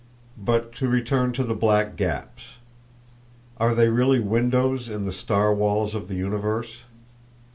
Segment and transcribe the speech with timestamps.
[0.43, 2.55] But to return to the black gaps.
[3.57, 6.77] Are they really windows in the star walls of the universe?